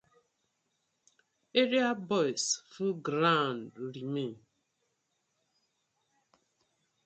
Area 1.61 1.89
guyz 2.09 2.43
full 2.71 2.93
ground 3.07 3.71
remain. 3.95 4.33